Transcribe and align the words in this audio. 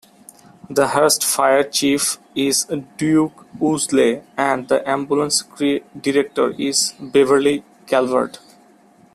The 0.67 0.87
Hurst 0.87 1.23
Fire 1.23 1.61
Chief 1.61 2.17
is 2.33 2.65
Duke 2.97 3.45
Woolsey 3.59 4.23
and 4.35 4.67
the 4.67 4.81
ambulance 4.89 5.43
director 5.93 6.55
is 6.59 6.93
Beverly 6.99 7.63
Calvert. 7.85 8.39